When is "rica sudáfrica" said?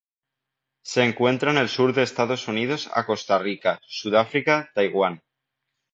3.37-4.71